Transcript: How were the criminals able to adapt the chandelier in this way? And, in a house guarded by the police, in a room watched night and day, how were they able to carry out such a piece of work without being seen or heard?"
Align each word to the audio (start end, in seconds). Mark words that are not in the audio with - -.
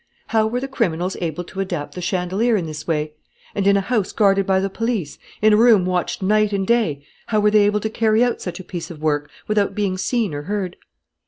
How 0.29 0.47
were 0.47 0.59
the 0.59 0.67
criminals 0.67 1.15
able 1.21 1.43
to 1.43 1.59
adapt 1.59 1.93
the 1.93 2.01
chandelier 2.01 2.57
in 2.57 2.65
this 2.65 2.87
way? 2.87 3.13
And, 3.53 3.67
in 3.67 3.77
a 3.77 3.81
house 3.81 4.11
guarded 4.11 4.47
by 4.47 4.59
the 4.59 4.67
police, 4.67 5.19
in 5.43 5.53
a 5.53 5.57
room 5.57 5.85
watched 5.85 6.23
night 6.23 6.53
and 6.53 6.65
day, 6.65 7.05
how 7.27 7.39
were 7.39 7.51
they 7.51 7.67
able 7.67 7.81
to 7.81 7.87
carry 7.91 8.23
out 8.23 8.41
such 8.41 8.59
a 8.59 8.63
piece 8.63 8.89
of 8.89 8.99
work 8.99 9.29
without 9.47 9.75
being 9.75 9.99
seen 9.99 10.33
or 10.33 10.41
heard?" 10.41 10.75